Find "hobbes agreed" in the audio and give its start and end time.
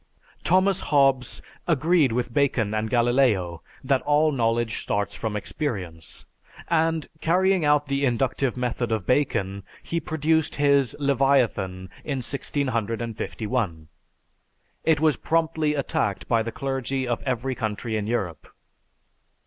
0.79-2.11